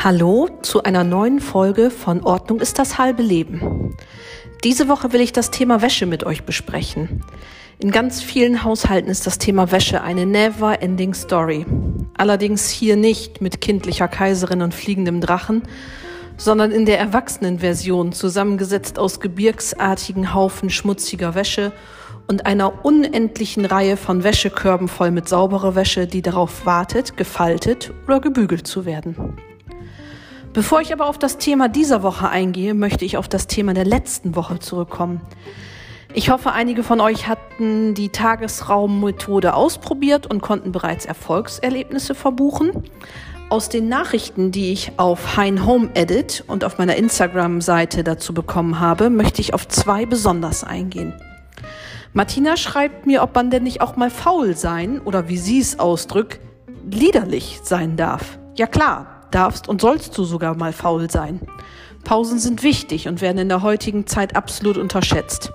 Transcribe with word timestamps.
Hallo 0.00 0.48
zu 0.62 0.84
einer 0.84 1.02
neuen 1.02 1.40
Folge 1.40 1.90
von 1.90 2.22
Ordnung 2.22 2.60
ist 2.60 2.78
das 2.78 2.98
halbe 2.98 3.20
Leben. 3.20 3.96
Diese 4.62 4.86
Woche 4.86 5.12
will 5.12 5.20
ich 5.20 5.32
das 5.32 5.50
Thema 5.50 5.82
Wäsche 5.82 6.06
mit 6.06 6.22
euch 6.22 6.44
besprechen. 6.44 7.24
In 7.80 7.90
ganz 7.90 8.22
vielen 8.22 8.62
Haushalten 8.62 9.10
ist 9.10 9.26
das 9.26 9.38
Thema 9.38 9.72
Wäsche 9.72 10.00
eine 10.00 10.24
never-ending 10.24 11.14
Story. 11.14 11.66
Allerdings 12.16 12.70
hier 12.70 12.94
nicht 12.94 13.40
mit 13.40 13.60
kindlicher 13.60 14.06
Kaiserin 14.06 14.62
und 14.62 14.72
fliegendem 14.72 15.20
Drachen, 15.20 15.62
sondern 16.36 16.70
in 16.70 16.86
der 16.86 17.00
Erwachsenenversion 17.00 18.12
zusammengesetzt 18.12 19.00
aus 19.00 19.18
gebirgsartigen 19.18 20.32
Haufen 20.32 20.70
schmutziger 20.70 21.34
Wäsche 21.34 21.72
und 22.28 22.46
einer 22.46 22.84
unendlichen 22.84 23.64
Reihe 23.64 23.96
von 23.96 24.22
Wäschekörben 24.22 24.86
voll 24.86 25.10
mit 25.10 25.28
sauberer 25.28 25.74
Wäsche, 25.74 26.06
die 26.06 26.22
darauf 26.22 26.66
wartet, 26.66 27.16
gefaltet 27.16 27.92
oder 28.06 28.20
gebügelt 28.20 28.64
zu 28.64 28.84
werden. 28.84 29.36
Bevor 30.52 30.80
ich 30.80 30.92
aber 30.92 31.06
auf 31.06 31.18
das 31.18 31.38
Thema 31.38 31.68
dieser 31.68 32.02
Woche 32.02 32.28
eingehe, 32.28 32.74
möchte 32.74 33.04
ich 33.04 33.16
auf 33.16 33.28
das 33.28 33.46
Thema 33.46 33.74
der 33.74 33.84
letzten 33.84 34.34
Woche 34.34 34.58
zurückkommen. 34.58 35.20
Ich 36.14 36.30
hoffe, 36.30 36.52
einige 36.52 36.82
von 36.82 37.00
euch 37.00 37.28
hatten 37.28 37.94
die 37.94 38.08
Tagesraummethode 38.08 39.54
ausprobiert 39.54 40.26
und 40.26 40.40
konnten 40.40 40.72
bereits 40.72 41.04
Erfolgserlebnisse 41.04 42.14
verbuchen. 42.14 42.72
Aus 43.50 43.68
den 43.68 43.88
Nachrichten, 43.88 44.50
die 44.50 44.72
ich 44.72 44.92
auf 44.96 45.36
Hein 45.36 45.66
Home 45.66 45.90
Edit 45.94 46.44
und 46.46 46.64
auf 46.64 46.78
meiner 46.78 46.96
Instagram-Seite 46.96 48.04
dazu 48.04 48.32
bekommen 48.34 48.80
habe, 48.80 49.10
möchte 49.10 49.40
ich 49.40 49.54
auf 49.54 49.68
zwei 49.68 50.06
besonders 50.06 50.64
eingehen. 50.64 51.14
Martina 52.14 52.56
schreibt 52.56 53.06
mir, 53.06 53.22
ob 53.22 53.34
man 53.34 53.50
denn 53.50 53.62
nicht 53.62 53.80
auch 53.80 53.96
mal 53.96 54.10
faul 54.10 54.56
sein 54.56 55.00
oder 55.00 55.28
wie 55.28 55.38
sie 55.38 55.60
es 55.60 55.78
ausdrückt, 55.78 56.40
liederlich 56.90 57.60
sein 57.62 57.96
darf. 57.96 58.38
Ja 58.56 58.66
klar, 58.66 59.17
darfst 59.30 59.68
und 59.68 59.80
sollst 59.80 60.16
du 60.16 60.24
sogar 60.24 60.56
mal 60.56 60.72
faul 60.72 61.10
sein. 61.10 61.40
Pausen 62.04 62.38
sind 62.38 62.62
wichtig 62.62 63.08
und 63.08 63.20
werden 63.20 63.38
in 63.38 63.48
der 63.48 63.62
heutigen 63.62 64.06
Zeit 64.06 64.36
absolut 64.36 64.78
unterschätzt. 64.78 65.52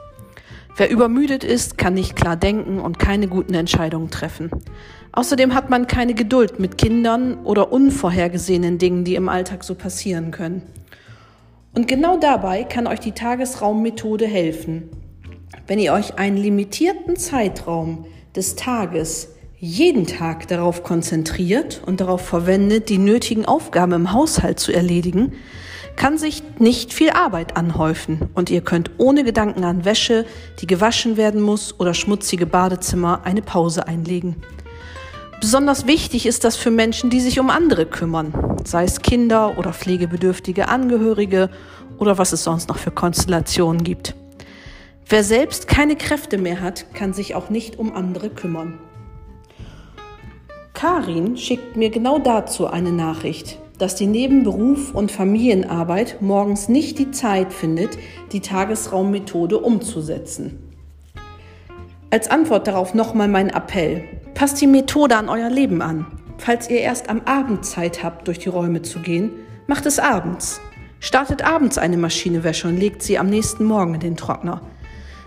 Wer 0.76 0.90
übermüdet 0.90 1.44
ist, 1.44 1.78
kann 1.78 1.94
nicht 1.94 2.16
klar 2.16 2.36
denken 2.36 2.80
und 2.80 2.98
keine 2.98 3.28
guten 3.28 3.54
Entscheidungen 3.54 4.10
treffen. 4.10 4.50
Außerdem 5.12 5.54
hat 5.54 5.70
man 5.70 5.86
keine 5.86 6.16
Geduld 6.16 6.60
mit 6.60 6.80
Kindern 6.80 7.38
oder 7.44 7.72
unvorhergesehenen 7.72 8.80
Dingen, 8.80 9.04
die 9.04 9.14
im 9.14 9.30
Alltag 9.30 9.64
so 9.64 9.76
passieren 9.76 10.32
können. 10.32 10.64
Und 11.76 11.88
genau 11.88 12.18
dabei 12.18 12.64
kann 12.64 12.88
euch 12.88 13.00
die 13.00 13.12
Tagesraummethode 13.12 14.26
helfen. 14.26 14.90
Wenn 15.68 15.80
ihr 15.80 15.94
euch 15.94 16.18
einen 16.18 16.38
limitierten 16.38 17.16
Zeitraum 17.16 18.06
des 18.36 18.56
Tages 18.56 19.30
jeden 19.64 20.06
Tag 20.06 20.50
darauf 20.50 20.84
konzentriert 20.84 21.82
und 21.86 22.02
darauf 22.02 22.20
verwendet, 22.20 22.90
die 22.90 22.98
nötigen 22.98 23.46
Aufgaben 23.46 23.94
im 23.94 24.12
Haushalt 24.12 24.60
zu 24.60 24.74
erledigen, 24.74 25.32
kann 25.96 26.18
sich 26.18 26.44
nicht 26.60 26.92
viel 26.92 27.12
Arbeit 27.12 27.56
anhäufen 27.56 28.30
und 28.34 28.50
ihr 28.50 28.60
könnt 28.60 28.92
ohne 28.98 29.24
Gedanken 29.24 29.64
an 29.64 29.86
Wäsche, 29.86 30.26
die 30.60 30.68
gewaschen 30.68 31.16
werden 31.16 31.40
muss 31.40 31.80
oder 31.80 31.94
schmutzige 31.94 32.46
Badezimmer 32.46 33.22
eine 33.24 33.42
Pause 33.42 33.88
einlegen. 33.88 34.36
Besonders 35.40 35.88
wichtig 35.88 36.26
ist 36.26 36.44
das 36.44 36.58
für 36.58 36.72
Menschen, 36.72 37.10
die 37.10 37.22
sich 37.22 37.40
um 37.40 37.50
andere 37.50 37.86
kümmern, 37.86 38.34
sei 38.66 38.84
es 38.84 39.02
Kinder 39.02 39.58
oder 39.58 39.72
pflegebedürftige 39.72 40.68
Angehörige 40.68 41.50
oder 42.00 42.18
was 42.18 42.34
es 42.34 42.44
sonst 42.44 42.68
noch 42.68 42.80
für 42.80 42.92
Konstellationen 42.92 43.86
gibt. 43.86 44.14
Wer 45.08 45.24
selbst 45.24 45.70
keine 45.70 45.96
Kräfte 45.96 46.38
mehr 46.38 46.60
hat, 46.60 46.94
kann 46.94 47.14
sich 47.14 47.34
auch 47.34 47.50
nicht 47.50 47.80
um 47.80 47.96
andere 47.96 48.30
kümmern. 48.30 48.78
Karin 50.84 51.38
schickt 51.38 51.78
mir 51.78 51.90
genau 51.90 52.20
dazu 52.20 52.68
eine 52.68 52.92
Nachricht, 52.92 53.58
dass 53.78 53.96
die 53.96 54.06
neben 54.06 54.44
Beruf 54.44 54.94
und 54.94 55.14
Familienarbeit 55.14 56.22
morgens 56.22 56.68
nicht 56.68 57.00
die 57.00 57.12
Zeit 57.12 57.54
findet, 57.54 57.98
die 58.34 58.42
Tagesraummethode 58.42 59.60
umzusetzen. 59.60 60.74
Als 62.10 62.30
Antwort 62.30 62.68
darauf 62.68 62.94
nochmal 62.96 63.30
mein 63.30 63.50
Appell. 63.50 64.04
Passt 64.34 64.60
die 64.60 64.68
Methode 64.68 65.16
an 65.16 65.30
euer 65.30 65.50
Leben 65.50 65.82
an. 65.82 66.06
Falls 66.38 66.70
ihr 66.70 66.82
erst 66.82 67.10
am 67.10 67.22
Abend 67.22 67.64
Zeit 67.64 68.04
habt, 68.04 68.28
durch 68.28 68.40
die 68.40 68.50
Räume 68.50 68.82
zu 68.82 69.00
gehen, 69.00 69.32
macht 69.68 69.86
es 69.86 70.00
abends. 70.00 70.60
Startet 71.00 71.46
abends 71.46 71.78
eine 71.78 71.96
Maschinewäsche 71.96 72.68
und 72.68 72.76
legt 72.76 73.04
sie 73.04 73.18
am 73.18 73.30
nächsten 73.30 73.64
Morgen 73.64 73.94
in 73.94 74.02
den 74.02 74.18
Trockner. 74.18 74.60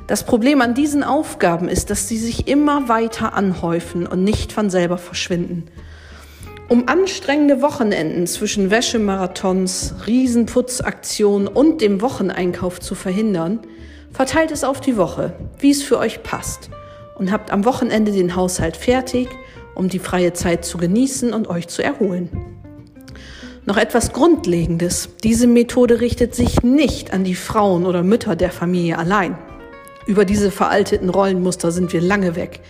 Das 0.06 0.22
Problem 0.22 0.60
an 0.60 0.74
diesen 0.74 1.02
Aufgaben 1.02 1.68
ist, 1.68 1.90
dass 1.90 2.06
sie 2.06 2.18
sich 2.18 2.46
immer 2.46 2.88
weiter 2.88 3.34
anhäufen 3.34 4.06
und 4.06 4.22
nicht 4.22 4.52
von 4.52 4.70
selber 4.70 4.98
verschwinden. 4.98 5.64
Um 6.68 6.88
anstrengende 6.88 7.60
Wochenenden 7.60 8.26
zwischen 8.28 8.70
Wäschemarathons, 8.70 9.94
Riesenputzaktionen 10.06 11.48
und 11.48 11.80
dem 11.80 12.00
Wocheneinkauf 12.02 12.78
zu 12.78 12.94
verhindern, 12.94 13.60
verteilt 14.12 14.52
es 14.52 14.62
auf 14.62 14.80
die 14.80 14.96
Woche, 14.96 15.32
wie 15.58 15.70
es 15.70 15.82
für 15.82 15.98
euch 15.98 16.22
passt 16.22 16.70
und 17.16 17.32
habt 17.32 17.50
am 17.50 17.64
Wochenende 17.64 18.12
den 18.12 18.36
Haushalt 18.36 18.76
fertig, 18.76 19.28
um 19.74 19.88
die 19.88 19.98
freie 19.98 20.32
Zeit 20.32 20.64
zu 20.64 20.78
genießen 20.78 21.32
und 21.32 21.48
euch 21.48 21.66
zu 21.66 21.82
erholen. 21.82 22.30
Noch 23.64 23.76
etwas 23.76 24.12
Grundlegendes. 24.12 25.08
Diese 25.24 25.48
Methode 25.48 26.00
richtet 26.00 26.36
sich 26.36 26.62
nicht 26.62 27.12
an 27.12 27.24
die 27.24 27.34
Frauen 27.34 27.84
oder 27.84 28.04
Mütter 28.04 28.36
der 28.36 28.52
Familie 28.52 28.98
allein. 28.98 29.36
Über 30.06 30.24
diese 30.24 30.50
veralteten 30.50 31.10
Rollenmuster 31.10 31.72
sind 31.72 31.92
wir 31.92 32.00
lange 32.00 32.36
weg. 32.36 32.60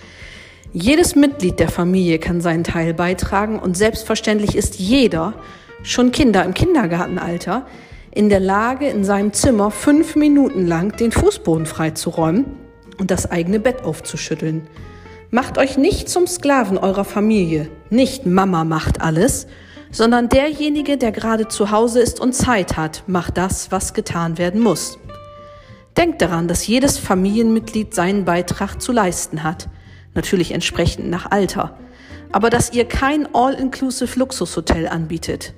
Jedes 0.73 1.15
Mitglied 1.15 1.59
der 1.59 1.69
Familie 1.69 2.19
kann 2.19 2.41
seinen 2.41 2.65
Teil 2.65 2.95
beitragen 2.95 3.59
und 3.59 3.77
selbstverständlich 3.77 4.57
ist 4.57 4.79
jeder, 4.79 5.35
schon 5.83 6.13
Kinder 6.13 6.45
im 6.45 6.55
Kindergartenalter, 6.55 7.67
in 8.11 8.31
der 8.31 8.41
Lage, 8.41 8.89
in 8.89 9.05
seinem 9.05 9.33
Zimmer 9.33 9.71
fünf 9.71 10.17
Minuten 10.17 10.67
lang 10.67 10.97
den 10.97 11.13
Fußboden 11.13 11.67
freizuräumen 11.67 12.47
und 12.99 13.11
das 13.11 13.31
eigene 13.31 13.61
Bett 13.61 13.85
aufzuschütteln. 13.85 14.67
Macht 15.31 15.59
euch 15.59 15.77
nicht 15.77 16.09
zum 16.09 16.27
Sklaven 16.27 16.79
eurer 16.79 17.05
Familie. 17.05 17.69
Nicht 17.91 18.25
Mama 18.25 18.65
macht 18.65 19.03
alles, 19.03 19.47
sondern 19.91 20.29
derjenige, 20.29 20.97
der 20.97 21.13
gerade 21.13 21.49
zu 21.49 21.71
Hause 21.71 22.01
ist 22.01 22.21
und 22.21 22.33
Zeit 22.33 22.77
hat, 22.77 23.03
macht 23.07 23.37
das, 23.37 23.71
was 23.71 23.93
getan 23.93 24.39
werden 24.39 24.61
muss. 24.61 24.99
Denkt 25.97 26.21
daran, 26.21 26.47
dass 26.47 26.67
jedes 26.67 26.99
Familienmitglied 26.99 27.95
seinen 27.95 28.25
Beitrag 28.25 28.81
zu 28.83 28.93
leisten 28.93 29.43
hat, 29.43 29.69
natürlich 30.15 30.53
entsprechend 30.53 31.09
nach 31.09 31.31
Alter, 31.31 31.79
aber 32.33 32.51
dass 32.51 32.73
ihr 32.73 32.85
kein 32.85 33.35
All-Inclusive 33.35 34.19
Luxushotel 34.19 34.89
anbietet. 34.89 35.55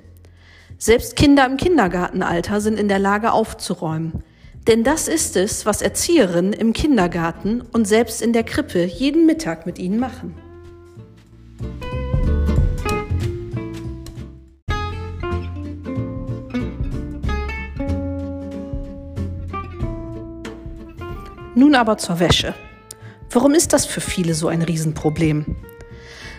Selbst 0.77 1.17
Kinder 1.17 1.45
im 1.45 1.57
Kindergartenalter 1.57 2.61
sind 2.61 2.79
in 2.79 2.87
der 2.87 2.99
Lage 2.99 3.33
aufzuräumen. 3.33 4.23
Denn 4.67 4.83
das 4.83 5.07
ist 5.07 5.35
es, 5.35 5.65
was 5.65 5.81
Erzieherinnen 5.81 6.53
im 6.53 6.73
Kindergarten 6.73 7.61
und 7.61 7.85
selbst 7.85 8.21
in 8.21 8.33
der 8.33 8.43
Krippe 8.43 8.85
jeden 8.85 9.25
Mittag 9.25 9.65
mit 9.65 9.79
ihnen 9.79 9.99
machen. 9.99 10.35
Nun 21.59 21.75
aber 21.75 21.97
zur 21.97 22.21
Wäsche. 22.21 22.53
Warum 23.31 23.53
ist 23.53 23.73
das 23.73 23.85
für 23.85 23.99
viele 23.99 24.33
so 24.33 24.47
ein 24.47 24.61
Riesenproblem? 24.61 25.57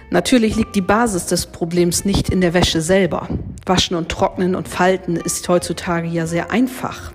Natürlich 0.09 0.57
liegt 0.57 0.75
die 0.75 0.81
Basis 0.81 1.27
des 1.27 1.45
Problems 1.45 2.07
nicht 2.07 2.31
in 2.31 2.41
der 2.41 2.55
Wäsche 2.55 2.81
selber. 2.81 3.29
Waschen 3.67 3.99
und 3.99 4.09
Trocknen 4.09 4.55
und 4.55 4.67
Falten 4.67 5.17
ist 5.17 5.47
heutzutage 5.47 6.09
ja 6.09 6.27
sehr 6.27 6.51
einfach 6.51 7.13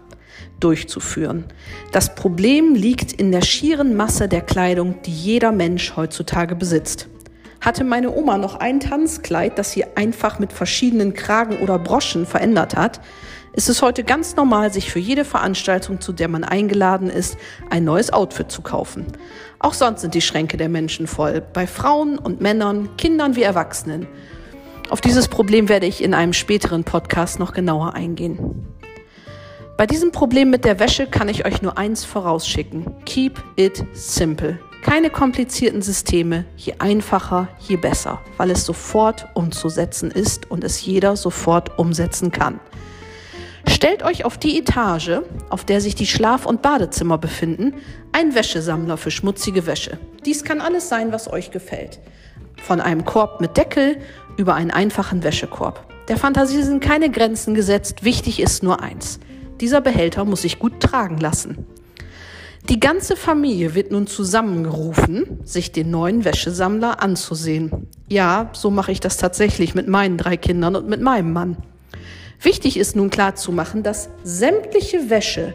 durchzuführen. 0.59 1.45
Das 1.93 2.13
Problem 2.13 2.75
liegt 2.75 3.11
in 3.11 3.31
der 3.31 3.41
schieren 3.41 3.95
Masse 3.95 4.27
der 4.27 4.41
Kleidung, 4.41 5.01
die 5.01 5.11
jeder 5.11 5.51
Mensch 5.51 5.95
heutzutage 5.95 6.55
besitzt. 6.55 7.07
Hatte 7.59 7.83
meine 7.83 8.15
Oma 8.15 8.37
noch 8.37 8.57
ein 8.57 8.79
Tanzkleid, 8.79 9.57
das 9.57 9.71
sie 9.71 9.83
einfach 9.95 10.37
mit 10.37 10.53
verschiedenen 10.53 11.15
Kragen 11.15 11.57
oder 11.57 11.79
Broschen 11.79 12.27
verändert 12.27 12.75
hat, 12.75 13.01
ist 13.55 13.69
es 13.69 13.81
heute 13.81 14.03
ganz 14.03 14.35
normal, 14.35 14.71
sich 14.71 14.91
für 14.91 14.99
jede 14.99 15.23
Veranstaltung, 15.23 16.01
zu 16.01 16.11
der 16.11 16.27
man 16.27 16.43
eingeladen 16.43 17.09
ist, 17.09 17.37
ein 17.69 17.85
neues 17.85 18.11
Outfit 18.11 18.51
zu 18.51 18.61
kaufen. 18.61 19.05
Auch 19.59 19.73
sonst 19.73 20.01
sind 20.01 20.13
die 20.13 20.21
Schränke 20.21 20.57
der 20.57 20.67
Menschen 20.67 21.07
voll, 21.07 21.41
bei 21.53 21.65
Frauen 21.65 22.17
und 22.17 22.41
Männern, 22.41 22.89
Kindern 22.97 23.37
wie 23.37 23.43
Erwachsenen. 23.43 24.07
Auf 24.89 24.99
dieses 24.99 25.29
Problem 25.29 25.69
werde 25.69 25.85
ich 25.85 26.03
in 26.03 26.13
einem 26.13 26.33
späteren 26.33 26.83
Podcast 26.83 27.39
noch 27.39 27.53
genauer 27.53 27.93
eingehen. 27.93 28.67
Bei 29.77 29.87
diesem 29.87 30.11
Problem 30.11 30.49
mit 30.49 30.65
der 30.65 30.79
Wäsche 30.79 31.07
kann 31.07 31.29
ich 31.29 31.45
euch 31.45 31.61
nur 31.61 31.77
eins 31.77 32.03
vorausschicken. 32.03 32.93
Keep 33.05 33.41
it 33.55 33.85
simple. 33.93 34.59
Keine 34.83 35.09
komplizierten 35.09 35.81
Systeme, 35.81 36.45
je 36.57 36.75
einfacher, 36.79 37.47
je 37.59 37.77
besser, 37.77 38.21
weil 38.37 38.51
es 38.51 38.65
sofort 38.65 39.27
umzusetzen 39.33 40.11
ist 40.11 40.51
und 40.51 40.63
es 40.63 40.85
jeder 40.85 41.15
sofort 41.15 41.79
umsetzen 41.79 42.31
kann. 42.31 42.59
Stellt 43.75 44.03
euch 44.03 44.23
auf 44.23 44.37
die 44.37 44.57
Etage, 44.57 45.19
auf 45.49 45.65
der 45.65 45.81
sich 45.81 45.95
die 45.95 46.07
Schlaf- 46.07 46.45
und 46.45 46.61
Badezimmer 46.61 47.17
befinden, 47.17 47.73
ein 48.13 48.33
Wäschesammler 48.33 48.95
für 48.95 49.11
schmutzige 49.11 49.67
Wäsche. 49.67 49.99
Dies 50.25 50.45
kann 50.45 50.61
alles 50.61 50.87
sein, 50.87 51.11
was 51.11 51.29
euch 51.29 51.51
gefällt. 51.51 51.99
Von 52.63 52.79
einem 52.79 53.03
Korb 53.03 53.41
mit 53.41 53.57
Deckel 53.57 53.97
über 54.37 54.53
einen 54.53 54.71
einfachen 54.71 55.23
Wäschekorb. 55.23 55.85
Der 56.07 56.15
Fantasie 56.15 56.63
sind 56.63 56.81
keine 56.81 57.11
Grenzen 57.11 57.53
gesetzt, 57.53 58.05
wichtig 58.05 58.39
ist 58.39 58.63
nur 58.63 58.81
eins. 58.81 59.19
Dieser 59.59 59.81
Behälter 59.81 60.23
muss 60.23 60.43
sich 60.43 60.57
gut 60.57 60.79
tragen 60.79 61.17
lassen. 61.17 61.65
Die 62.69 62.79
ganze 62.79 63.17
Familie 63.17 63.75
wird 63.75 63.91
nun 63.91 64.07
zusammengerufen, 64.07 65.41
sich 65.43 65.73
den 65.73 65.91
neuen 65.91 66.23
Wäschesammler 66.23 67.03
anzusehen. 67.03 67.87
Ja, 68.07 68.51
so 68.53 68.71
mache 68.71 68.93
ich 68.93 69.01
das 69.01 69.17
tatsächlich 69.17 69.75
mit 69.75 69.89
meinen 69.89 70.17
drei 70.17 70.37
Kindern 70.37 70.77
und 70.77 70.87
mit 70.87 71.01
meinem 71.01 71.33
Mann. 71.33 71.57
Wichtig 72.41 72.77
ist 72.77 72.95
nun 72.95 73.09
klarzumachen, 73.09 73.83
dass 73.83 74.09
sämtliche 74.23 75.09
Wäsche 75.09 75.53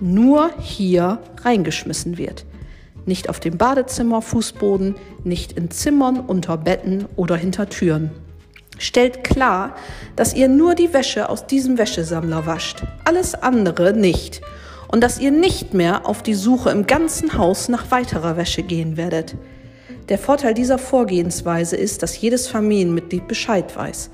nur 0.00 0.50
hier 0.58 1.18
reingeschmissen 1.42 2.18
wird. 2.18 2.46
Nicht 3.06 3.28
auf 3.28 3.40
dem 3.40 3.56
Badezimmer, 3.56 4.22
Fußboden, 4.22 4.94
nicht 5.24 5.52
in 5.52 5.70
Zimmern, 5.70 6.20
unter 6.20 6.56
Betten 6.56 7.06
oder 7.16 7.36
hinter 7.36 7.68
Türen. 7.68 8.10
Stellt 8.78 9.24
klar, 9.24 9.74
dass 10.16 10.34
ihr 10.34 10.48
nur 10.48 10.74
die 10.74 10.92
Wäsche 10.94 11.28
aus 11.28 11.46
diesem 11.46 11.76
Wäschesammler 11.76 12.46
wascht, 12.46 12.82
alles 13.04 13.34
andere 13.34 13.92
nicht 13.92 14.40
und 14.88 15.02
dass 15.02 15.20
ihr 15.20 15.30
nicht 15.30 15.74
mehr 15.74 16.06
auf 16.06 16.22
die 16.22 16.34
Suche 16.34 16.70
im 16.70 16.86
ganzen 16.86 17.36
Haus 17.36 17.68
nach 17.68 17.90
weiterer 17.90 18.36
Wäsche 18.36 18.62
gehen 18.62 18.96
werdet. 18.96 19.36
Der 20.08 20.18
Vorteil 20.18 20.54
dieser 20.54 20.78
Vorgehensweise 20.78 21.76
ist, 21.76 22.02
dass 22.02 22.20
jedes 22.20 22.48
Familienmitglied 22.48 23.28
Bescheid 23.28 23.76
weiß 23.76 24.10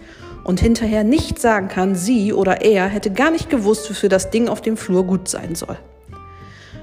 und 0.47 0.61
hinterher 0.61 1.03
nicht 1.03 1.41
sagen 1.41 1.67
kann, 1.67 1.97
sie 1.97 2.33
oder 2.33 2.63
er 2.63 2.87
hätte 2.87 3.11
gar 3.11 3.33
nicht 3.33 3.51
gewusst, 3.51 3.91
wofür 3.91 4.09
das 4.09 4.31
Ding 4.31 4.49
auf 4.49 4.61
dem 4.61 4.77
Flur 4.77 5.05
gut 5.05 5.29
sein 5.29 5.57
soll. 5.57 5.77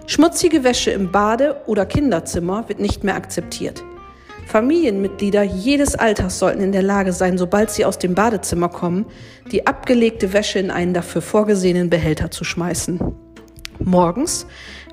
Schmutzige 0.06 0.66
Wäsche 0.66 0.92
im 0.92 1.14
Bade- 1.14 1.62
oder 1.66 1.86
Kinderzimmer 1.86 2.68
wird 2.68 2.82
nicht 2.82 3.06
mehr 3.06 3.16
akzeptiert. 3.16 3.82
Familienmitglieder 4.48 5.44
jedes 5.44 5.96
Alters 5.96 6.40
sollten 6.40 6.62
in 6.62 6.74
der 6.74 6.84
Lage 6.84 7.14
sein, 7.14 7.38
sobald 7.38 7.72
sie 7.72 7.86
aus 7.86 7.98
dem 7.98 8.16
Badezimmer 8.16 8.68
kommen, 8.68 9.06
die 9.50 9.66
abgelegte 9.66 10.34
Wäsche 10.34 10.60
in 10.60 10.70
einen 10.70 10.94
dafür 10.94 11.22
vorgesehenen 11.22 11.90
Behälter 11.90 12.32
zu 12.32 12.44
schmeißen. 12.44 13.00
Morgens, 13.80 14.46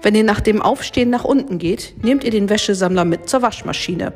wenn 0.03 0.15
ihr 0.15 0.23
nach 0.25 0.41
dem 0.41 0.63
Aufstehen 0.63 1.11
nach 1.11 1.25
unten 1.25 1.59
geht, 1.59 1.95
nehmt 2.05 2.23
ihr 2.23 2.31
den 2.31 2.49
Wäschesammler 2.49 3.05
mit 3.05 3.29
zur 3.29 3.43
Waschmaschine. 3.43 4.13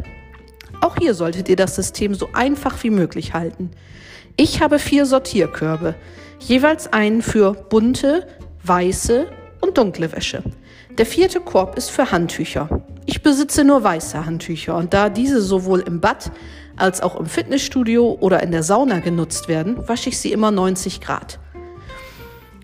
Auch 0.80 0.96
hier 0.96 1.14
solltet 1.14 1.48
ihr 1.48 1.56
das 1.56 1.74
System 1.74 2.14
so 2.14 2.28
einfach 2.32 2.84
wie 2.84 2.90
möglich 2.90 3.34
halten. 3.34 3.72
Ich 4.36 4.60
habe 4.60 4.80
vier 4.80 5.06
Sortierkörbe, 5.06 5.94
jeweils 6.40 6.92
einen 6.92 7.22
für 7.22 7.52
bunte, 7.52 8.26
weiße 8.64 9.28
und 9.60 9.78
dunkle 9.78 10.10
Wäsche. 10.10 10.42
Der 10.98 11.06
vierte 11.06 11.38
Korb 11.38 11.78
ist 11.78 11.90
für 11.90 12.10
Handtücher. 12.10 12.84
Ich 13.06 13.22
besitze 13.22 13.62
nur 13.62 13.84
weiße 13.84 14.26
Handtücher 14.26 14.76
und 14.76 14.92
da 14.92 15.08
diese 15.08 15.40
sowohl 15.40 15.80
im 15.82 16.00
Bad 16.00 16.32
als 16.74 17.00
auch 17.00 17.14
im 17.14 17.26
Fitnessstudio 17.26 18.18
oder 18.18 18.42
in 18.42 18.50
der 18.50 18.64
Sauna 18.64 18.98
genutzt 18.98 19.46
werden, 19.46 19.86
wasche 19.86 20.08
ich 20.08 20.18
sie 20.18 20.32
immer 20.32 20.50
90 20.50 21.00
Grad. 21.00 21.38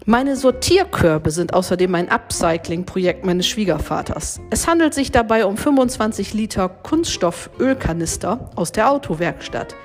Meine 0.06 0.34
Sortierkörbe 0.34 1.30
sind 1.30 1.54
außerdem 1.54 1.94
ein 1.94 2.08
Upcycling-Projekt 2.08 3.24
meines 3.24 3.46
Schwiegervaters. 3.46 4.40
Es 4.50 4.66
handelt 4.66 4.92
sich 4.92 5.12
dabei 5.12 5.46
um 5.46 5.56
25 5.56 6.34
Liter 6.34 6.68
Kunststoff-Ölkanister 6.68 8.50
aus 8.56 8.72
der 8.72 8.90
Autowerkstatt, 8.90 9.76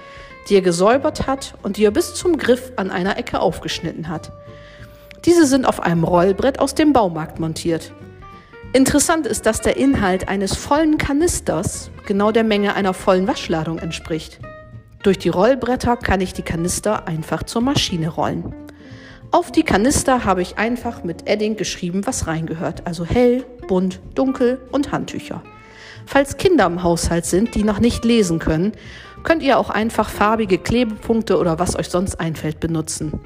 die 0.47 0.56
er 0.56 0.62
gesäubert 0.62 1.27
hat 1.27 1.56
und 1.63 1.77
die 1.77 1.86
er 1.86 1.92
bis 1.92 2.13
zum 2.13 2.38
Griff 2.38 2.71
an 2.75 2.92
einer 2.92 3.18
Ecke 3.18 3.39
aufgeschnitten 3.39 4.09
hat. 4.09 4.31
Diese 5.25 5.45
sind 5.45 5.65
auf 5.65 5.81
einem 5.81 6.03
Rollbrett 6.03 6.59
aus 6.59 6.75
dem 6.75 6.94
Baumarkt 6.94 7.39
montiert. 7.39 7.92
Interessant 8.74 9.25
ist, 9.25 9.45
dass 9.45 9.62
der 9.62 9.77
Inhalt 9.77 10.27
eines 10.27 10.56
vollen 10.56 10.97
Kanisters 10.97 11.89
genau 12.06 12.31
der 12.31 12.44
Menge 12.44 12.75
einer 12.75 12.94
vollen 12.94 13.27
Waschladung 13.27 13.80
entspricht. 13.80 14.39
Durch 15.01 15.18
die 15.18 15.30
Rollbretter 15.30 15.97
kann 15.97 16.21
ich 16.21 16.33
die 16.33 16.42
Kanister 16.42 17.07
einfach 17.07 17.44
zur 17.44 17.62
Maschine 17.62 18.09
rollen. 18.09 18.53
Auf 19.31 19.51
die 19.51 19.63
Kanister 19.63 20.25
habe 20.25 20.42
ich 20.42 20.57
einfach 20.57 21.03
mit 21.03 21.27
Edding 21.27 21.57
geschrieben, 21.57 22.06
was 22.06 22.27
reingehört. 22.27 22.86
Also 22.86 23.06
hell, 23.06 23.45
bunt, 23.68 24.00
dunkel 24.13 24.59
und 24.71 24.92
Handtücher. 24.92 25.42
Falls 26.06 26.38
Kinder 26.38 26.65
im 26.65 26.83
Haushalt 26.83 27.25
sind, 27.25 27.56
die 27.56 27.63
noch 27.63 27.80
nicht 27.80 28.06
lesen 28.06 28.39
können, 28.39 28.74
könnt 29.25 29.44
ihr 29.44 29.60
auch 29.60 29.69
einfach 29.69 30.10
farbige 30.10 30.57
Klebepunkte 30.57 31.38
oder 31.38 31.60
was 31.60 31.77
euch 31.77 31.89
sonst 31.89 32.19
einfällt 32.19 32.62
benutzen. 32.62 33.19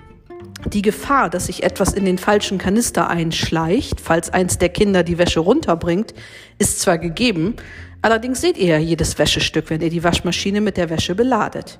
Die 0.73 0.81
Gefahr, 0.81 1.29
dass 1.29 1.45
sich 1.45 1.63
etwas 1.63 1.93
in 1.93 2.05
den 2.05 2.17
falschen 2.17 2.57
Kanister 2.57 3.09
einschleicht, 3.09 4.01
falls 4.01 4.29
eins 4.29 4.57
der 4.57 4.69
Kinder 4.69 5.03
die 5.03 5.17
Wäsche 5.17 5.39
runterbringt, 5.39 6.13
ist 6.57 6.81
zwar 6.81 6.97
gegeben, 6.97 7.55
allerdings 8.01 8.41
seht 8.41 8.57
ihr 8.57 8.67
ja 8.67 8.77
jedes 8.77 9.17
Wäschestück, 9.19 9.69
wenn 9.69 9.81
ihr 9.81 9.89
die 9.89 10.03
Waschmaschine 10.03 10.59
mit 10.59 10.75
der 10.75 10.89
Wäsche 10.89 11.15
beladet. 11.15 11.79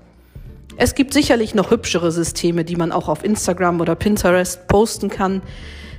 Es 0.77 0.95
gibt 0.95 1.13
sicherlich 1.13 1.56
noch 1.56 1.72
hübschere 1.72 2.12
Systeme, 2.12 2.63
die 2.63 2.77
man 2.77 2.94
auch 2.94 3.10
auf 3.10 3.25
Instagram 3.25 3.81
oder 3.81 3.95
Pinterest 3.95 4.65
posten 4.68 5.10
kann. 5.10 5.42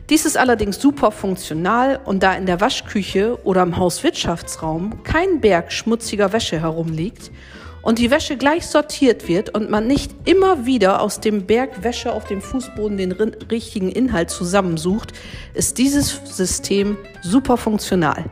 Dies 0.09 0.25
ist 0.25 0.39
allerdings 0.39 0.81
super 0.81 1.11
funktional 1.11 2.01
und 2.05 2.23
da 2.23 2.33
in 2.33 2.47
der 2.47 2.63
Waschküche 2.63 3.39
oder 3.45 3.63
im 3.63 3.77
Hauswirtschaftsraum 3.77 5.03
kein 5.03 5.41
Berg 5.43 5.71
schmutziger 5.71 6.33
Wäsche 6.33 6.61
herumliegt 6.61 7.31
und 7.83 7.99
die 7.99 8.11
Wäsche 8.11 8.37
gleich 8.37 8.67
sortiert 8.67 9.29
wird 9.29 9.51
und 9.51 9.71
man 9.71 9.87
nicht 9.87 10.13
immer 10.25 10.67
wieder 10.67 11.01
aus 11.01 11.21
dem 11.21 11.47
Berg 11.47 11.83
Wäsche 11.83 12.13
auf 12.13 12.25
dem 12.25 12.41
Fußboden 12.41 12.99
den 12.99 13.13
richtigen 13.13 13.91
Inhalt 13.91 14.31
zusammensucht, 14.31 15.13
ist 15.55 15.79
dieses 15.79 16.21
System 16.25 16.97
super 17.23 17.57
funktional. 17.57 18.25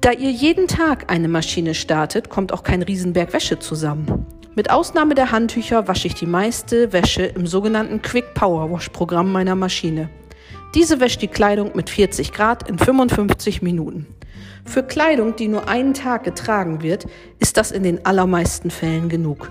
Da 0.00 0.12
ihr 0.12 0.30
jeden 0.30 0.66
Tag 0.66 1.10
eine 1.12 1.28
Maschine 1.28 1.74
startet, 1.74 2.30
kommt 2.30 2.52
auch 2.52 2.62
kein 2.62 2.82
Riesenberg 2.82 3.32
Wäsche 3.32 3.58
zusammen. 3.58 4.26
Mit 4.54 4.70
Ausnahme 4.70 5.14
der 5.14 5.30
Handtücher 5.30 5.88
wasche 5.88 6.08
ich 6.08 6.14
die 6.14 6.26
meiste 6.26 6.92
Wäsche 6.92 7.22
im 7.22 7.46
sogenannten 7.46 8.02
Quick 8.02 8.34
Power 8.34 8.70
Wash 8.70 8.88
Programm 8.88 9.30
meiner 9.30 9.54
Maschine. 9.54 10.10
Diese 10.74 11.00
wäscht 11.00 11.22
die 11.22 11.28
Kleidung 11.28 11.72
mit 11.74 11.90
40 11.90 12.32
Grad 12.32 12.68
in 12.68 12.78
55 12.78 13.60
Minuten. 13.62 14.06
Für 14.64 14.82
Kleidung, 14.82 15.36
die 15.36 15.48
nur 15.48 15.68
einen 15.68 15.94
Tag 15.94 16.24
getragen 16.24 16.82
wird, 16.82 17.06
ist 17.50 17.56
das 17.56 17.72
in 17.72 17.82
den 17.82 18.06
allermeisten 18.06 18.70
Fällen 18.70 19.08
genug. 19.08 19.50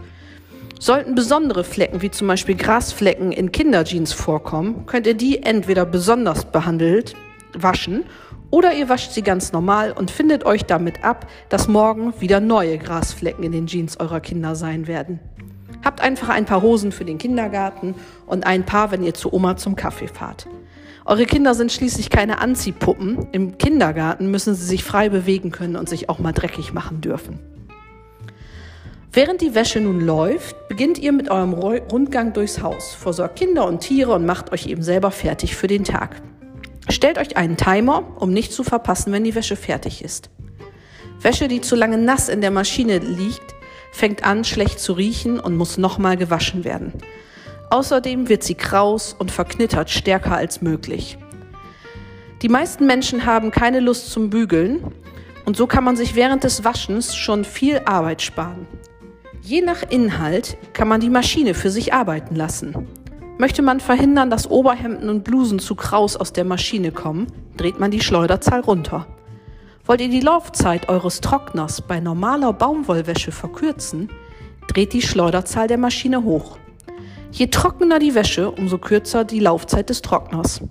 Sollten 0.80 1.16
besondere 1.16 1.66
Flecken 1.66 2.01
wie 2.01 2.10
zum 2.10 2.30
Beispiel 2.30 2.56
Grasflecken 2.56 3.34
in 3.34 3.51
Kinderjeans 3.51 4.13
vorkommen, 4.13 4.86
könnt 4.86 5.06
ihr 5.06 5.16
die 5.16 5.44
entweder 5.44 5.86
besonders 5.86 6.46
behandelt 6.46 7.18
waschen 7.51 8.06
oder 8.51 8.74
ihr 8.74 8.88
wascht 8.88 9.12
sie 9.12 9.22
ganz 9.22 9.51
normal 9.51 9.92
und 9.92 10.12
findet 10.12 10.46
euch 10.46 10.63
damit 10.63 11.04
ab, 11.04 11.28
dass 11.50 11.68
morgen 11.68 12.13
wieder 12.22 12.40
neue 12.40 12.78
Grasflecken 12.78 13.44
in 13.44 13.51
den 13.51 13.68
Jeans 13.68 14.00
eurer 14.00 14.21
Kinder 14.21 14.56
sein 14.56 14.88
werden. 14.88 15.19
Habt 15.83 16.00
einfach 16.00 16.30
ein 16.30 16.45
paar 16.45 16.62
Hosen 16.62 16.94
für 16.94 17.04
den 17.04 17.18
Kindergarten 17.18 17.95
und 18.28 18.47
ein 18.47 18.66
paar, 18.66 18.92
wenn 18.92 19.04
ihr 19.04 19.14
zu 19.14 19.33
Oma 19.33 19.57
zum 19.57 19.76
Kaffee 19.76 20.07
fahrt. 20.07 20.47
Eure 21.04 21.26
Kinder 21.26 21.54
sind 21.54 21.74
schließlich 21.74 22.09
keine 22.09 22.40
Anziehpuppen. 22.40 23.28
Im 23.33 23.57
Kindergarten 23.57 24.31
müssen 24.31 24.56
sie 24.56 24.66
sich 24.66 24.85
frei 24.85 25.09
bewegen 25.09 25.52
können 25.52 25.76
und 25.76 25.90
sich 25.90 26.07
auch 26.07 26.19
mal 26.19 26.31
dreckig 26.31 26.71
machen 26.71 27.02
dürfen. 27.02 27.58
Während 29.11 29.42
die 29.42 29.56
Wäsche 29.56 29.80
nun 29.80 30.01
läuft, 30.01 30.68
beginnt 30.68 30.99
ihr 30.99 31.11
mit 31.11 31.31
eurem 31.31 31.54
Rundgang 31.54 32.31
durchs 32.33 32.61
Haus, 32.61 32.94
versorgt 32.94 33.39
Kinder 33.39 33.66
und 33.66 33.80
Tiere 33.80 34.13
und 34.13 34.23
macht 34.23 34.51
euch 34.51 34.68
eben 34.68 34.83
selber 34.83 35.09
fertig 35.09 35.56
für 35.56 35.66
den 35.66 35.83
Tag. 35.83 36.21
Stellt 36.89 37.18
euch 37.18 37.35
einen 37.35 37.57
Timer, 37.57 38.04
um 38.19 38.31
nicht 38.31 38.54
zu 38.54 38.63
verpassen, 38.63 39.11
wenn 39.11 39.23
die 39.23 39.33
Wäsche 39.33 39.56
fertig 39.56 40.04
ist. 40.04 40.30
Wäsche, 41.21 41.47
die 41.47 41.61
zu 41.61 41.75
lange 41.75 41.97
nass 41.97 42.30
in 42.30 42.42
der 42.42 42.51
Maschine 42.51 42.99
liegt, 42.99 43.56
fängt 43.92 44.23
an 44.23 44.44
schlecht 44.44 44.80
zu 44.80 44.94
riechen 44.94 45.39
und 45.39 45.57
muss 45.57 45.80
nochmal 45.80 46.16
gewaschen 46.16 46.63
werden. 46.63 46.94
Außerdem 47.71 48.30
wird 48.30 48.44
sie 48.44 48.56
kraus 48.56 49.16
und 49.18 49.31
verknittert 49.31 49.89
stärker 49.89 50.35
als 50.35 50.61
möglich. 50.61 51.18
Die 52.44 52.49
meisten 52.49 52.85
Menschen 52.85 53.25
haben 53.25 53.49
keine 53.49 53.80
Lust 53.80 54.11
zum 54.11 54.30
Bügeln 54.30 54.83
und 55.45 55.57
so 55.57 55.66
kann 55.66 55.83
man 55.83 55.97
sich 55.97 56.13
während 56.13 56.44
des 56.44 56.63
Waschens 56.63 57.16
schon 57.16 57.44
viel 57.44 57.81
Arbeit 57.85 58.21
sparen. 58.21 58.68
Je 59.42 59.62
nach 59.62 59.84
Inhalt 59.90 60.58
kann 60.74 60.88
man 60.88 61.00
die 61.00 61.10
Maschine 61.10 61.54
für 61.54 61.69
sich 61.69 61.94
arbeiten 61.94 62.36
lassen. 62.36 62.88
Möchte 63.38 63.62
man 63.62 63.80
verhindern, 63.80 64.30
dass 64.30 64.50
Oberhemden 64.50 65.10
und 65.10 65.24
Blusen 65.24 65.60
zu 65.60 65.76
kraus 65.76 66.18
aus 66.18 66.34
der 66.34 66.44
Maschine 66.44 66.92
kommen, 66.92 67.28
dreht 67.56 67.80
man 67.80 67.90
die 67.90 68.02
Schleuderzahl 68.02 68.60
runter. 68.60 69.08
Wollt 69.86 70.02
ihr 70.02 70.10
die 70.10 70.19
Laufzeit 70.19 70.90
eures 70.90 71.22
Trockners 71.22 71.81
bei 71.81 72.00
normaler 72.00 72.54
Baumwollwäsche 72.54 73.31
verkürzen, 73.31 74.10
dreht 74.68 74.94
die 74.94 75.02
Schleuderzahl 75.02 75.68
der 75.68 75.78
Maschine 75.78 76.24
hoch. 76.24 76.58
Je 77.31 77.48
trockener 77.48 78.00
die 78.00 78.16
Wäsche, 78.16 78.52
umso 78.52 78.78
kürzer 78.78 79.24
die 79.24 79.40
Laufzeit 79.40 79.90
des 79.90 80.02
Trockners. 80.02 80.62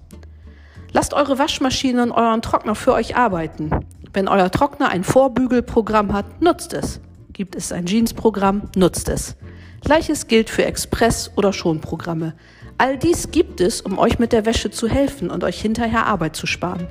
Lasst 0.93 1.15
eure 1.15 1.39
Waschmaschine 1.39 2.03
und 2.03 2.13
euren 2.13 2.43
Trockner 2.43 2.75
für 2.75 2.93
euch 2.93 3.17
arbeiten. 3.17 3.71
Wenn 4.13 4.29
euer 4.29 4.51
Trockner 4.51 4.89
ein 4.89 5.05
Vorbügelprogramm 5.05 6.13
hat, 6.13 6.43
nutzt 6.43 6.73
es. 6.73 7.01
Gibt 7.39 7.55
es 7.55 7.71
ein 7.71 7.87
Jeansprogramm, 7.87 8.63
nutzt 8.75 9.09
es. 9.09 9.37
Gleiches 9.83 10.27
gilt 10.27 10.51
für 10.51 10.65
Express- 10.65 11.31
oder 11.37 11.53
Schonprogramme. 11.53 12.35
All 12.79 12.99
dies 12.99 13.31
gibt 13.31 13.61
es, 13.61 13.81
um 13.81 13.97
euch 13.97 14.19
mit 14.19 14.33
der 14.33 14.45
Wäsche 14.45 14.73
zu 14.73 14.89
helfen 14.89 15.31
und 15.31 15.45
euch 15.45 15.61
hinterher 15.61 16.07
Arbeit 16.07 16.35
zu 16.35 16.49
sparen. 16.49 16.89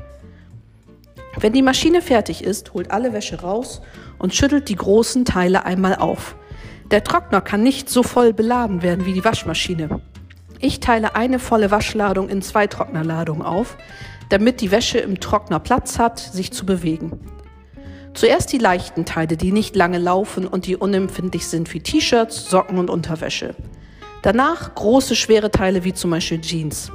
Wenn 1.38 1.52
die 1.52 1.62
Maschine 1.62 2.02
fertig 2.02 2.46
ist, 2.46 2.74
holt 2.74 2.92
alle 2.92 3.12
Wäsche 3.12 3.42
raus 3.42 3.82
und 4.20 4.34
schüttelt 4.34 4.70
die 4.70 4.78
großen 4.78 5.26
Teile 5.26 5.66
einmal 5.66 5.96
auf. 5.96 6.38
Der 6.92 7.04
Trockner 7.04 7.42
kann 7.42 7.62
nicht 7.62 7.90
so 7.90 8.02
voll 8.02 8.32
beladen 8.32 8.82
werden 8.82 9.06
wie 9.06 9.12
die 9.12 9.26
Waschmaschine. 9.26 10.00
Ich 10.60 10.80
teile 10.80 11.14
eine 11.14 11.40
volle 11.40 11.72
Waschladung 11.72 12.30
in 12.30 12.42
zwei 12.42 12.68
Trocknerladungen 12.68 13.46
auf, 13.46 13.76
damit 14.30 14.62
die 14.62 14.72
Wäsche 14.72 15.00
im 15.00 15.20
Trockner 15.20 15.60
Platz 15.60 16.00
hat, 16.00 16.20
sich 16.20 16.54
zu 16.54 16.66
bewegen. 16.66 17.20
Zuerst 18.18 18.52
die 18.52 18.58
leichten 18.58 19.06
Teile, 19.06 19.38
die 19.38 19.52
nicht 19.52 19.76
lange 19.76 20.00
laufen 20.00 20.48
und 20.48 20.66
die 20.66 20.76
unempfindlich 20.76 21.46
sind 21.46 21.72
wie 21.76 21.82
T-Shirts, 21.82 22.50
Socken 22.50 22.80
und 22.80 22.90
Unterwäsche. 22.90 23.54
Danach 24.24 24.74
große, 24.74 25.16
schwere 25.16 25.52
Teile 25.52 25.84
wie 25.84 25.94
zum 25.94 26.10
Beispiel 26.10 26.42
Jeans. 26.42 26.92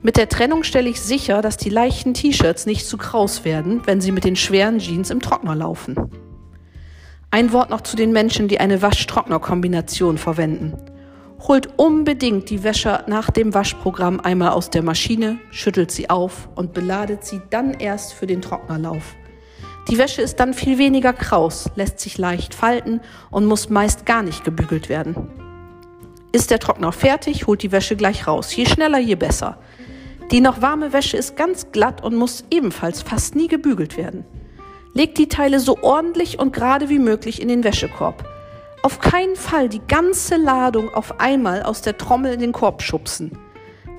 Mit 0.00 0.16
der 0.16 0.28
Trennung 0.28 0.62
stelle 0.62 0.88
ich 0.90 1.00
sicher, 1.00 1.42
dass 1.42 1.56
die 1.56 1.70
leichten 1.70 2.14
T-Shirts 2.14 2.66
nicht 2.66 2.86
zu 2.86 2.96
kraus 2.98 3.44
werden, 3.44 3.82
wenn 3.86 4.00
sie 4.00 4.12
mit 4.12 4.22
den 4.22 4.36
schweren 4.36 4.78
Jeans 4.78 5.10
im 5.10 5.18
Trockner 5.18 5.56
laufen. 5.56 5.96
Ein 7.32 7.52
Wort 7.52 7.70
noch 7.70 7.80
zu 7.80 7.96
den 7.96 8.12
Menschen, 8.12 8.46
die 8.46 8.60
eine 8.60 8.80
Wasch-Trockner-Kombination 8.80 10.18
verwenden. 10.18 10.74
Holt 11.48 11.68
unbedingt 11.80 12.48
die 12.48 12.62
Wäsche 12.62 13.02
nach 13.08 13.30
dem 13.30 13.54
Waschprogramm 13.54 14.20
einmal 14.20 14.50
aus 14.50 14.70
der 14.70 14.84
Maschine, 14.84 15.40
schüttelt 15.50 15.90
sie 15.90 16.08
auf 16.08 16.48
und 16.54 16.74
beladet 16.74 17.24
sie 17.24 17.40
dann 17.50 17.74
erst 17.74 18.12
für 18.12 18.28
den 18.28 18.40
Trocknerlauf. 18.40 19.16
Die 19.88 19.96
Wäsche 19.96 20.20
ist 20.20 20.36
dann 20.36 20.52
viel 20.52 20.76
weniger 20.76 21.14
kraus, 21.14 21.70
lässt 21.74 21.98
sich 22.00 22.18
leicht 22.18 22.54
falten 22.54 23.00
und 23.30 23.46
muss 23.46 23.70
meist 23.70 24.04
gar 24.04 24.22
nicht 24.22 24.44
gebügelt 24.44 24.90
werden. 24.90 25.30
Ist 26.30 26.50
der 26.50 26.58
Trockner 26.58 26.92
fertig, 26.92 27.46
holt 27.46 27.62
die 27.62 27.72
Wäsche 27.72 27.96
gleich 27.96 28.26
raus. 28.26 28.54
Je 28.54 28.66
schneller, 28.66 28.98
je 28.98 29.14
besser. 29.14 29.56
Die 30.30 30.42
noch 30.42 30.60
warme 30.60 30.92
Wäsche 30.92 31.16
ist 31.16 31.36
ganz 31.36 31.72
glatt 31.72 32.04
und 32.04 32.16
muss 32.16 32.44
ebenfalls 32.50 33.00
fast 33.00 33.34
nie 33.34 33.48
gebügelt 33.48 33.96
werden. 33.96 34.26
Legt 34.92 35.16
die 35.16 35.28
Teile 35.28 35.58
so 35.58 35.78
ordentlich 35.80 36.38
und 36.38 36.52
gerade 36.52 36.90
wie 36.90 36.98
möglich 36.98 37.40
in 37.40 37.48
den 37.48 37.64
Wäschekorb. 37.64 38.28
Auf 38.82 39.00
keinen 39.00 39.36
Fall 39.36 39.70
die 39.70 39.80
ganze 39.88 40.36
Ladung 40.36 40.92
auf 40.92 41.18
einmal 41.18 41.62
aus 41.62 41.80
der 41.80 41.96
Trommel 41.96 42.34
in 42.34 42.40
den 42.40 42.52
Korb 42.52 42.82
schubsen. 42.82 43.38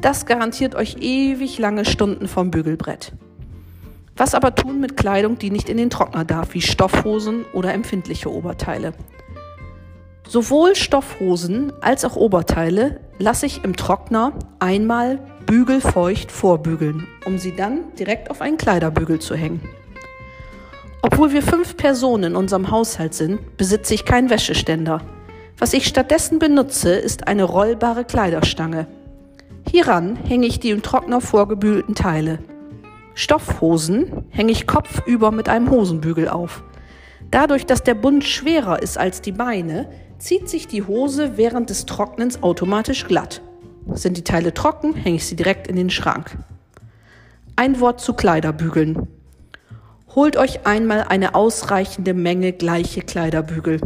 Das 0.01 0.27
garantiert 0.27 0.75
euch 0.75 0.97
ewig 0.99 1.57
lange 1.57 1.83
Stunden 1.83 2.27
vom 2.27 2.51
Bügelbrett. 2.51 3.11
Was 4.19 4.35
aber 4.35 4.53
tun 4.53 4.81
mit 4.81 4.97
Kleidung, 4.97 5.39
die 5.39 5.49
nicht 5.49 5.69
in 5.69 5.77
den 5.77 5.89
Trockner 5.89 6.25
darf, 6.25 6.53
wie 6.53 6.59
Stoffhosen 6.61 7.45
oder 7.53 7.73
empfindliche 7.73 8.29
Oberteile? 8.29 8.91
Sowohl 10.27 10.75
Stoffhosen 10.75 11.71
als 11.79 12.03
auch 12.03 12.17
Oberteile 12.17 12.99
lasse 13.17 13.45
ich 13.45 13.63
im 13.63 13.77
Trockner 13.77 14.33
einmal 14.59 15.19
bügelfeucht 15.45 16.33
vorbügeln, 16.33 17.07
um 17.25 17.37
sie 17.37 17.55
dann 17.55 17.95
direkt 17.97 18.29
auf 18.29 18.41
einen 18.41 18.57
Kleiderbügel 18.57 19.19
zu 19.19 19.35
hängen. 19.35 19.61
Obwohl 21.01 21.31
wir 21.31 21.41
fünf 21.41 21.77
Personen 21.77 22.31
in 22.31 22.35
unserem 22.35 22.71
Haushalt 22.71 23.13
sind, 23.13 23.55
besitze 23.55 23.93
ich 23.93 24.03
keinen 24.03 24.29
Wäscheständer. 24.29 25.01
Was 25.57 25.71
ich 25.71 25.87
stattdessen 25.87 26.39
benutze, 26.39 26.91
ist 26.91 27.29
eine 27.29 27.45
rollbare 27.45 28.03
Kleiderstange. 28.03 28.85
Hieran 29.71 30.17
hänge 30.17 30.45
ich 30.45 30.59
die 30.59 30.71
im 30.71 30.81
Trockner 30.81 31.21
vorgebügelten 31.21 31.95
Teile. 31.95 32.39
Stoffhosen 33.19 34.23
hänge 34.29 34.53
ich 34.53 34.65
kopfüber 34.65 35.31
mit 35.31 35.49
einem 35.49 35.69
Hosenbügel 35.69 36.29
auf. 36.29 36.63
Dadurch, 37.31 37.65
dass 37.65 37.83
der 37.83 37.93
Bund 37.93 38.23
schwerer 38.23 38.81
ist 38.81 38.97
als 38.97 39.19
die 39.19 39.33
Beine, 39.33 39.89
zieht 40.19 40.47
sich 40.47 40.67
die 40.67 40.83
Hose 40.83 41.35
während 41.35 41.69
des 41.69 41.85
Trocknens 41.85 42.41
automatisch 42.41 43.05
glatt. 43.07 43.41
Sind 43.91 44.15
die 44.15 44.23
Teile 44.23 44.53
trocken, 44.53 44.93
hänge 44.93 45.17
ich 45.17 45.25
sie 45.25 45.35
direkt 45.35 45.67
in 45.67 45.75
den 45.75 45.89
Schrank. 45.89 46.37
Ein 47.57 47.81
Wort 47.81 47.99
zu 47.99 48.13
Kleiderbügeln. 48.13 49.09
Holt 50.15 50.37
euch 50.37 50.65
einmal 50.65 51.03
eine 51.03 51.35
ausreichende 51.35 52.13
Menge 52.13 52.53
gleiche 52.53 53.01
Kleiderbügel. 53.01 53.81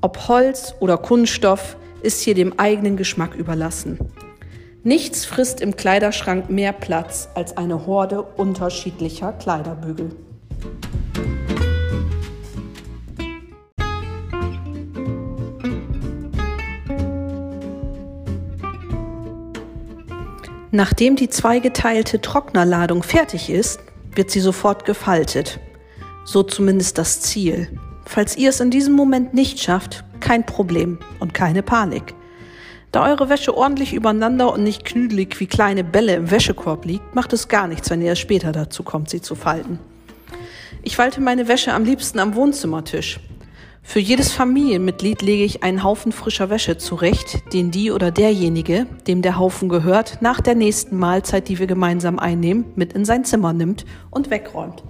Ob 0.00 0.28
Holz 0.28 0.76
oder 0.78 0.96
Kunststoff 0.96 1.76
ist 2.02 2.20
hier 2.20 2.36
dem 2.36 2.60
eigenen 2.60 2.96
Geschmack 2.96 3.34
überlassen. 3.34 3.98
Nichts 4.82 5.26
frisst 5.26 5.60
im 5.60 5.76
Kleiderschrank 5.76 6.48
mehr 6.48 6.72
Platz 6.72 7.28
als 7.34 7.54
eine 7.58 7.86
Horde 7.86 8.22
unterschiedlicher 8.22 9.32
Kleiderbügel. 9.34 10.16
Nachdem 20.72 21.16
die 21.16 21.28
zweigeteilte 21.28 22.22
Trocknerladung 22.22 23.02
fertig 23.02 23.50
ist, 23.50 23.80
wird 24.14 24.30
sie 24.30 24.40
sofort 24.40 24.86
gefaltet. 24.86 25.60
So 26.24 26.42
zumindest 26.42 26.96
das 26.96 27.20
Ziel. 27.20 27.78
Falls 28.06 28.36
ihr 28.38 28.48
es 28.48 28.60
in 28.60 28.70
diesem 28.70 28.94
Moment 28.94 29.34
nicht 29.34 29.60
schafft, 29.60 30.04
kein 30.20 30.46
Problem 30.46 30.98
und 31.18 31.34
keine 31.34 31.62
Panik. 31.62 32.14
Da 32.92 33.06
eure 33.08 33.28
Wäsche 33.28 33.56
ordentlich 33.56 33.92
übereinander 33.92 34.52
und 34.52 34.64
nicht 34.64 34.84
knüdelig 34.84 35.38
wie 35.38 35.46
kleine 35.46 35.84
Bälle 35.84 36.16
im 36.16 36.30
Wäschekorb 36.30 36.84
liegt, 36.84 37.14
macht 37.14 37.32
es 37.32 37.46
gar 37.46 37.68
nichts, 37.68 37.88
wenn 37.88 38.02
ihr 38.02 38.12
es 38.12 38.18
später 38.18 38.50
dazu 38.50 38.82
kommt, 38.82 39.10
sie 39.10 39.20
zu 39.20 39.36
falten. 39.36 39.78
Ich 40.82 40.96
falte 40.96 41.20
meine 41.20 41.46
Wäsche 41.46 41.72
am 41.72 41.84
liebsten 41.84 42.18
am 42.18 42.34
Wohnzimmertisch. 42.34 43.20
Für 43.82 44.00
jedes 44.00 44.32
Familienmitglied 44.32 45.22
lege 45.22 45.44
ich 45.44 45.62
einen 45.62 45.84
Haufen 45.84 46.10
frischer 46.10 46.50
Wäsche 46.50 46.78
zurecht, 46.78 47.52
den 47.52 47.70
die 47.70 47.92
oder 47.92 48.10
derjenige, 48.10 48.86
dem 49.06 49.22
der 49.22 49.38
Haufen 49.38 49.68
gehört, 49.68 50.18
nach 50.20 50.40
der 50.40 50.54
nächsten 50.54 50.96
Mahlzeit, 50.96 51.48
die 51.48 51.58
wir 51.58 51.66
gemeinsam 51.66 52.18
einnehmen, 52.18 52.64
mit 52.74 52.92
in 52.92 53.04
sein 53.04 53.24
Zimmer 53.24 53.52
nimmt 53.52 53.84
und 54.10 54.30
wegräumt. 54.30 54.82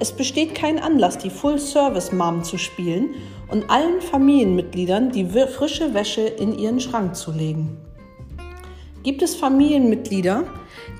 Es 0.00 0.12
besteht 0.12 0.54
kein 0.54 0.78
Anlass, 0.78 1.18
die 1.18 1.30
Full-Service-Mom 1.30 2.44
zu 2.44 2.56
spielen 2.56 3.16
und 3.48 3.68
allen 3.68 4.00
Familienmitgliedern 4.00 5.10
die 5.10 5.26
frische 5.26 5.92
Wäsche 5.92 6.22
in 6.22 6.56
ihren 6.56 6.78
Schrank 6.78 7.16
zu 7.16 7.32
legen. 7.32 7.78
Gibt 9.02 9.22
es 9.22 9.34
Familienmitglieder, 9.34 10.44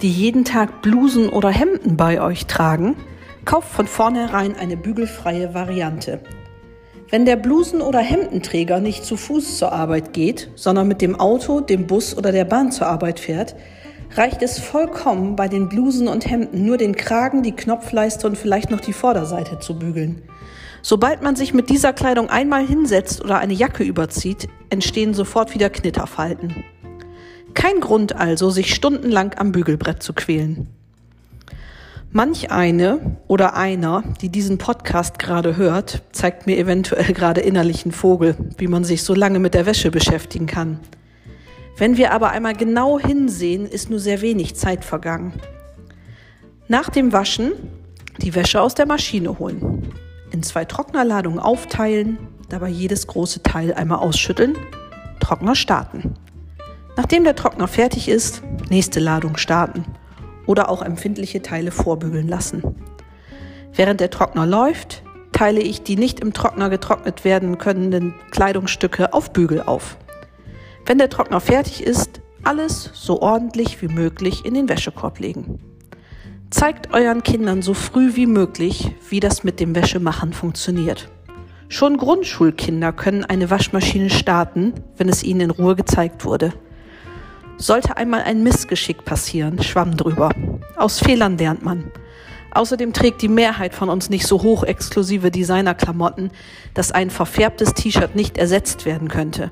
die 0.02 0.10
jeden 0.10 0.44
Tag 0.44 0.82
Blusen 0.82 1.28
oder 1.28 1.50
Hemden 1.50 1.96
bei 1.96 2.20
euch 2.20 2.46
tragen? 2.46 2.96
Kauft 3.44 3.68
von 3.68 3.86
vornherein 3.86 4.56
eine 4.56 4.76
bügelfreie 4.76 5.54
Variante. 5.54 6.20
Wenn 7.08 7.24
der 7.24 7.36
Blusen- 7.36 7.80
oder 7.80 8.00
Hemdenträger 8.00 8.80
nicht 8.80 9.04
zu 9.04 9.16
Fuß 9.16 9.58
zur 9.58 9.72
Arbeit 9.72 10.12
geht, 10.12 10.50
sondern 10.56 10.88
mit 10.88 11.00
dem 11.00 11.18
Auto, 11.18 11.60
dem 11.60 11.86
Bus 11.86 12.16
oder 12.16 12.32
der 12.32 12.44
Bahn 12.44 12.72
zur 12.72 12.88
Arbeit 12.88 13.20
fährt, 13.20 13.54
reicht 14.16 14.42
es 14.42 14.58
vollkommen, 14.58 15.36
bei 15.36 15.48
den 15.48 15.68
Blusen 15.68 16.08
und 16.08 16.28
Hemden 16.28 16.64
nur 16.64 16.76
den 16.76 16.96
Kragen, 16.96 17.42
die 17.42 17.52
Knopfleiste 17.52 18.26
und 18.26 18.36
vielleicht 18.36 18.70
noch 18.70 18.80
die 18.80 18.92
Vorderseite 18.92 19.58
zu 19.58 19.78
bügeln. 19.78 20.22
Sobald 20.82 21.22
man 21.22 21.36
sich 21.36 21.54
mit 21.54 21.70
dieser 21.70 21.92
Kleidung 21.92 22.30
einmal 22.30 22.66
hinsetzt 22.66 23.22
oder 23.22 23.38
eine 23.38 23.54
Jacke 23.54 23.84
überzieht, 23.84 24.48
entstehen 24.70 25.14
sofort 25.14 25.54
wieder 25.54 25.70
Knitterfalten. 25.70 26.64
Kein 27.54 27.80
Grund 27.80 28.14
also, 28.14 28.50
sich 28.50 28.74
stundenlang 28.74 29.34
am 29.36 29.52
Bügelbrett 29.52 30.02
zu 30.02 30.12
quälen. 30.12 30.68
Manch 32.10 32.50
eine 32.50 33.18
oder 33.26 33.54
einer, 33.54 34.02
die 34.22 34.30
diesen 34.30 34.56
Podcast 34.56 35.18
gerade 35.18 35.56
hört, 35.56 36.02
zeigt 36.12 36.46
mir 36.46 36.56
eventuell 36.56 37.12
gerade 37.12 37.42
innerlichen 37.42 37.92
Vogel, 37.92 38.34
wie 38.56 38.66
man 38.66 38.84
sich 38.84 39.02
so 39.02 39.14
lange 39.14 39.40
mit 39.40 39.52
der 39.52 39.66
Wäsche 39.66 39.90
beschäftigen 39.90 40.46
kann. 40.46 40.80
Wenn 41.78 41.96
wir 41.96 42.12
aber 42.12 42.30
einmal 42.30 42.54
genau 42.54 42.98
hinsehen, 42.98 43.64
ist 43.64 43.88
nur 43.88 44.00
sehr 44.00 44.20
wenig 44.20 44.56
Zeit 44.56 44.84
vergangen. 44.84 45.32
Nach 46.66 46.90
dem 46.90 47.12
Waschen 47.12 47.52
die 48.20 48.34
Wäsche 48.34 48.60
aus 48.60 48.74
der 48.74 48.86
Maschine 48.86 49.38
holen, 49.38 49.94
in 50.32 50.42
zwei 50.42 50.64
Trocknerladungen 50.64 51.38
aufteilen, 51.38 52.18
dabei 52.48 52.68
jedes 52.68 53.06
große 53.06 53.44
Teil 53.44 53.72
einmal 53.74 54.00
ausschütteln, 54.00 54.56
Trockner 55.20 55.54
starten. 55.54 56.14
Nachdem 56.96 57.22
der 57.22 57.36
Trockner 57.36 57.68
fertig 57.68 58.08
ist, 58.08 58.42
nächste 58.70 58.98
Ladung 58.98 59.36
starten 59.36 59.84
oder 60.46 60.68
auch 60.70 60.82
empfindliche 60.82 61.42
Teile 61.42 61.70
vorbügeln 61.70 62.26
lassen. 62.26 62.62
Während 63.72 64.00
der 64.00 64.10
Trockner 64.10 64.46
läuft, 64.46 65.04
teile 65.30 65.60
ich 65.60 65.82
die 65.84 65.96
nicht 65.96 66.18
im 66.18 66.32
Trockner 66.32 66.70
getrocknet 66.70 67.24
werden 67.24 67.56
können 67.58 68.14
Kleidungsstücke 68.32 69.12
auf 69.12 69.32
Bügel 69.32 69.62
auf. 69.62 69.96
Wenn 70.88 70.96
der 70.96 71.10
Trockner 71.10 71.40
fertig 71.40 71.82
ist, 71.82 72.22
alles 72.44 72.90
so 72.94 73.20
ordentlich 73.20 73.82
wie 73.82 73.88
möglich 73.88 74.46
in 74.46 74.54
den 74.54 74.70
Wäschekorb 74.70 75.18
legen. 75.18 75.60
Zeigt 76.48 76.94
euren 76.94 77.22
Kindern 77.22 77.60
so 77.60 77.74
früh 77.74 78.16
wie 78.16 78.24
möglich, 78.24 78.92
wie 79.10 79.20
das 79.20 79.44
mit 79.44 79.60
dem 79.60 79.74
Wäschemachen 79.74 80.32
funktioniert. 80.32 81.10
Schon 81.68 81.98
Grundschulkinder 81.98 82.94
können 82.94 83.26
eine 83.26 83.50
Waschmaschine 83.50 84.08
starten, 84.08 84.72
wenn 84.96 85.10
es 85.10 85.22
ihnen 85.22 85.42
in 85.42 85.50
Ruhe 85.50 85.76
gezeigt 85.76 86.24
wurde. 86.24 86.54
Sollte 87.58 87.98
einmal 87.98 88.22
ein 88.22 88.42
Missgeschick 88.42 89.04
passieren, 89.04 89.62
schwamm 89.62 89.94
drüber. 89.94 90.30
Aus 90.76 91.00
Fehlern 91.00 91.36
lernt 91.36 91.62
man. 91.62 91.92
Außerdem 92.52 92.94
trägt 92.94 93.20
die 93.20 93.28
Mehrheit 93.28 93.74
von 93.74 93.90
uns 93.90 94.08
nicht 94.08 94.26
so 94.26 94.42
hochexklusive 94.42 95.30
Designerklamotten, 95.30 96.30
dass 96.72 96.92
ein 96.92 97.10
verfärbtes 97.10 97.74
T-Shirt 97.74 98.16
nicht 98.16 98.38
ersetzt 98.38 98.86
werden 98.86 99.08
könnte. 99.08 99.50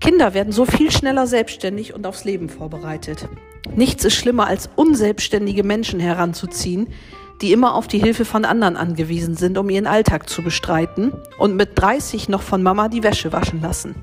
Kinder 0.00 0.34
werden 0.34 0.52
so 0.52 0.64
viel 0.64 0.90
schneller 0.90 1.26
selbstständig 1.26 1.94
und 1.94 2.06
aufs 2.06 2.24
Leben 2.24 2.48
vorbereitet. 2.48 3.28
Nichts 3.74 4.04
ist 4.04 4.14
schlimmer 4.14 4.46
als 4.46 4.70
unselbstständige 4.76 5.64
Menschen 5.64 6.00
heranzuziehen, 6.00 6.88
die 7.42 7.52
immer 7.52 7.74
auf 7.74 7.88
die 7.88 7.98
Hilfe 7.98 8.24
von 8.24 8.44
anderen 8.44 8.76
angewiesen 8.76 9.36
sind, 9.36 9.58
um 9.58 9.70
ihren 9.70 9.86
Alltag 9.86 10.28
zu 10.28 10.42
bestreiten 10.42 11.12
und 11.38 11.56
mit 11.56 11.70
30 11.74 12.28
noch 12.28 12.42
von 12.42 12.62
Mama 12.62 12.88
die 12.88 13.02
Wäsche 13.02 13.32
waschen 13.32 13.60
lassen. 13.60 13.94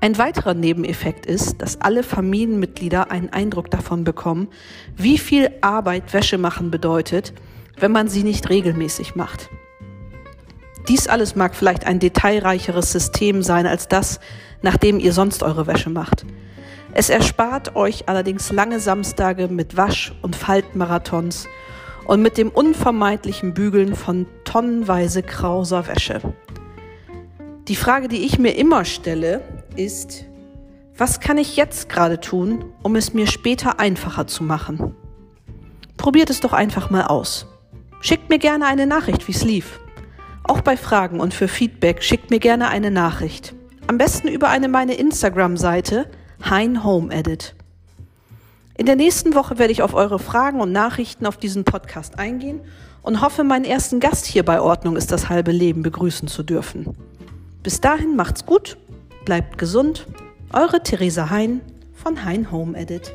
Ein 0.00 0.18
weiterer 0.18 0.54
Nebeneffekt 0.54 1.24
ist, 1.24 1.62
dass 1.62 1.80
alle 1.80 2.02
Familienmitglieder 2.02 3.10
einen 3.10 3.30
Eindruck 3.30 3.70
davon 3.70 4.04
bekommen, 4.04 4.48
wie 4.96 5.16
viel 5.16 5.50
Arbeit 5.62 6.12
Wäsche 6.12 6.36
machen 6.36 6.70
bedeutet, 6.70 7.32
wenn 7.78 7.92
man 7.92 8.08
sie 8.08 8.22
nicht 8.22 8.50
regelmäßig 8.50 9.14
macht. 9.14 9.48
Dies 10.88 11.08
alles 11.08 11.34
mag 11.34 11.54
vielleicht 11.54 11.86
ein 11.86 11.98
detailreicheres 11.98 12.92
System 12.92 13.42
sein 13.42 13.66
als 13.66 13.88
das, 13.88 14.20
nach 14.62 14.76
dem 14.76 14.98
ihr 14.98 15.12
sonst 15.12 15.42
eure 15.42 15.66
Wäsche 15.66 15.90
macht. 15.90 16.26
Es 16.92 17.08
erspart 17.10 17.74
euch 17.74 18.08
allerdings 18.08 18.52
lange 18.52 18.80
Samstage 18.80 19.48
mit 19.48 19.76
Wasch- 19.76 20.14
und 20.22 20.36
Faltmarathons 20.36 21.48
und 22.06 22.22
mit 22.22 22.36
dem 22.36 22.50
unvermeidlichen 22.50 23.54
Bügeln 23.54 23.96
von 23.96 24.26
tonnenweise 24.44 25.22
krauser 25.22 25.88
Wäsche. 25.88 26.20
Die 27.66 27.76
Frage, 27.76 28.08
die 28.08 28.24
ich 28.24 28.38
mir 28.38 28.56
immer 28.56 28.84
stelle, 28.84 29.40
ist, 29.74 30.26
was 30.96 31.18
kann 31.18 31.38
ich 31.38 31.56
jetzt 31.56 31.88
gerade 31.88 32.20
tun, 32.20 32.66
um 32.82 32.94
es 32.94 33.14
mir 33.14 33.26
später 33.26 33.80
einfacher 33.80 34.26
zu 34.26 34.44
machen? 34.44 34.94
Probiert 35.96 36.28
es 36.28 36.40
doch 36.40 36.52
einfach 36.52 36.90
mal 36.90 37.04
aus. 37.04 37.46
Schickt 38.00 38.28
mir 38.28 38.38
gerne 38.38 38.66
eine 38.66 38.86
Nachricht, 38.86 39.26
wie 39.26 39.32
es 39.32 39.44
lief. 39.44 39.80
Auch 40.46 40.60
bei 40.60 40.76
Fragen 40.76 41.20
und 41.20 41.32
für 41.32 41.48
Feedback 41.48 42.02
schickt 42.02 42.30
mir 42.30 42.38
gerne 42.38 42.68
eine 42.68 42.90
Nachricht. 42.90 43.54
Am 43.86 43.96
besten 43.96 44.28
über 44.28 44.50
eine 44.50 44.68
meine 44.68 44.94
Instagram-Seite 44.94 46.06
Hein 46.42 46.84
Home 46.84 47.12
Edit. 47.12 47.54
In 48.76 48.84
der 48.84 48.96
nächsten 48.96 49.34
Woche 49.34 49.58
werde 49.58 49.72
ich 49.72 49.82
auf 49.82 49.94
eure 49.94 50.18
Fragen 50.18 50.60
und 50.60 50.70
Nachrichten 50.70 51.24
auf 51.24 51.38
diesen 51.38 51.64
Podcast 51.64 52.18
eingehen 52.18 52.60
und 53.00 53.22
hoffe, 53.22 53.42
meinen 53.42 53.64
ersten 53.64 54.00
Gast 54.00 54.26
hier 54.26 54.44
bei 54.44 54.60
Ordnung 54.60 54.96
ist 54.96 55.10
das 55.10 55.30
halbe 55.30 55.50
Leben 55.50 55.82
begrüßen 55.82 56.28
zu 56.28 56.42
dürfen. 56.42 56.94
Bis 57.62 57.80
dahin 57.80 58.14
macht's 58.14 58.44
gut, 58.44 58.76
bleibt 59.24 59.56
gesund. 59.56 60.06
Eure 60.52 60.82
Theresa 60.82 61.30
Hein 61.30 61.62
von 61.94 62.22
Hein 62.26 62.50
Home 62.52 62.76
Edit. 62.76 63.14